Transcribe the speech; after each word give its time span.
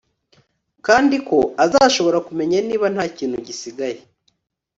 Kandi 0.85 1.15
ko 1.27 1.37
azashobora 1.65 2.17
kumenya 2.27 2.57
niba 2.67 2.87
ntakintu 2.93 3.37
gisigaye 3.47 3.99